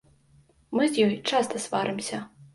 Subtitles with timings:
[0.79, 2.25] Мы з ёй часта сварымся.